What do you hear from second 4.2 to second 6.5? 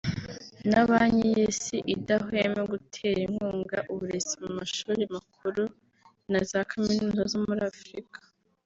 mu mashuri makuru na